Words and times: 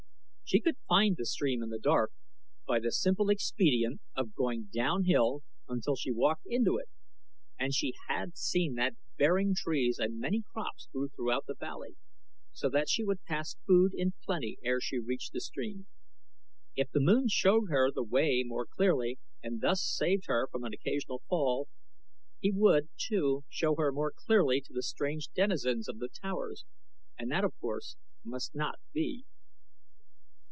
She 0.43 0.59
could 0.59 0.75
find 0.85 1.15
the 1.15 1.25
stream 1.25 1.63
in 1.63 1.69
the 1.69 1.79
dark, 1.79 2.11
by 2.67 2.81
the 2.81 2.91
simple 2.91 3.29
expedient 3.29 4.01
of 4.17 4.35
going 4.35 4.65
down 4.65 5.05
hill 5.05 5.43
until 5.69 5.95
she 5.95 6.11
walked 6.11 6.45
into 6.45 6.75
it 6.75 6.89
and 7.57 7.73
she 7.73 7.93
had 8.09 8.35
seen 8.35 8.75
that 8.75 8.97
bearing 9.17 9.55
trees 9.55 9.97
and 9.97 10.19
many 10.19 10.41
crops 10.51 10.89
grew 10.91 11.07
throughout 11.07 11.45
the 11.47 11.55
valley, 11.55 11.95
so 12.51 12.67
that 12.67 12.89
she 12.89 13.01
would 13.01 13.23
pass 13.23 13.55
food 13.65 13.93
in 13.95 14.11
plenty 14.25 14.57
ere 14.61 14.81
she 14.81 14.99
reached 14.99 15.31
the 15.31 15.39
stream. 15.39 15.87
If 16.75 16.91
the 16.91 16.99
moon 16.99 17.29
showed 17.29 17.69
her 17.69 17.89
the 17.89 18.03
way 18.03 18.43
more 18.45 18.65
clearly 18.65 19.19
and 19.41 19.61
thus 19.61 19.81
saved 19.81 20.25
her 20.25 20.49
from 20.51 20.65
an 20.65 20.73
occasional 20.73 21.23
fall, 21.29 21.69
he 22.41 22.51
would, 22.51 22.89
too, 22.97 23.45
show 23.47 23.77
her 23.77 23.93
more 23.93 24.11
clearly 24.13 24.59
to 24.65 24.73
the 24.73 24.83
strange 24.83 25.29
denizens 25.29 25.87
of 25.87 25.99
the 25.99 26.09
towers, 26.09 26.65
and 27.17 27.31
that, 27.31 27.45
of 27.45 27.57
course, 27.61 27.95
must 28.25 28.53
not 28.53 28.81
be. 28.91 29.23